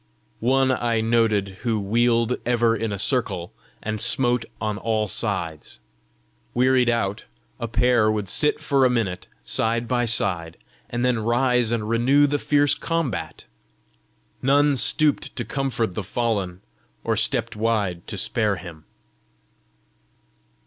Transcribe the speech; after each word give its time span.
One 0.39 0.71
I 0.71 0.99
noted 0.99 1.57
who 1.61 1.79
wheeled 1.79 2.37
ever 2.43 2.75
in 2.75 2.91
a 2.91 2.97
circle, 2.97 3.53
and 3.83 4.01
smote 4.01 4.45
on 4.59 4.79
all 4.79 5.07
sides. 5.07 5.79
Wearied 6.55 6.89
out, 6.89 7.25
a 7.59 7.67
pair 7.67 8.11
would 8.11 8.27
sit 8.27 8.59
for 8.59 8.83
a 8.83 8.89
minute 8.89 9.27
side 9.45 9.87
by 9.87 10.05
side, 10.05 10.57
then 10.91 11.19
rise 11.19 11.71
and 11.71 11.87
renew 11.87 12.25
the 12.25 12.39
fierce 12.39 12.73
combat. 12.73 13.45
None 14.41 14.75
stooped 14.75 15.35
to 15.35 15.45
comfort 15.45 15.93
the 15.93 16.01
fallen, 16.01 16.61
or 17.03 17.15
stepped 17.15 17.55
wide 17.55 18.07
to 18.07 18.17
spare 18.17 18.55
him. 18.55 18.85